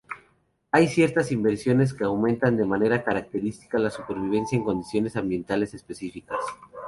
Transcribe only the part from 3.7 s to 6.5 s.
la supervivencia en condiciones ambientales específicas.